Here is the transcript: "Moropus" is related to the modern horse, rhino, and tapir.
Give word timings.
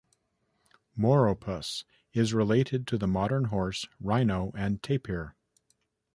"Moropus" 0.97 1.83
is 2.11 2.33
related 2.33 2.87
to 2.87 2.97
the 2.97 3.05
modern 3.07 3.43
horse, 3.43 3.87
rhino, 3.99 4.51
and 4.55 4.81
tapir. 4.81 5.35